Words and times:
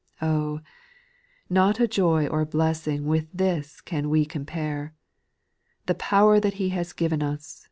4. 0.19 0.29
Oh! 0.29 0.59
not 1.47 1.79
a 1.79 1.87
joy 1.87 2.25
or 2.25 2.43
blessing 2.43 3.05
With 3.05 3.31
this 3.31 3.81
can 3.81 4.09
we 4.09 4.25
compare. 4.25 4.95
The 5.85 5.93
power 5.93 6.39
that 6.39 6.59
lie 6.59 6.69
has 6.69 6.91
given 6.91 7.21
us. 7.21 7.59